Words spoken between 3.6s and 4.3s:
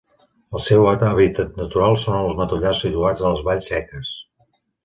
seques.